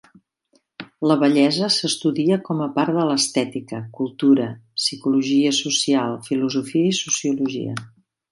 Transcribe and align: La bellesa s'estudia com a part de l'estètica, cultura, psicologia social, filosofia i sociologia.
La 1.09 1.17
bellesa 1.23 1.67
s'estudia 1.73 2.37
com 2.47 2.63
a 2.65 2.67
part 2.77 2.95
de 2.95 3.03
l'estètica, 3.09 3.83
cultura, 3.99 4.49
psicologia 4.83 5.53
social, 5.61 6.19
filosofia 6.31 6.91
i 6.95 6.99
sociologia. 7.05 7.77